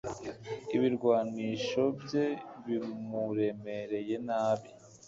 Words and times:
ibirwanisho 0.75 1.81
bye 2.01 2.25
bimuremereye 2.65 4.15
nabi 4.27 4.69